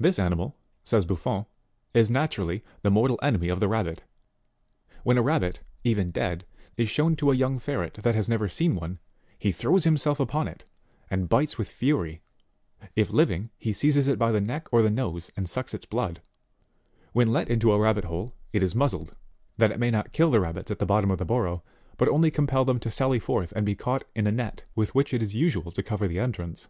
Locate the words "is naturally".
1.92-2.64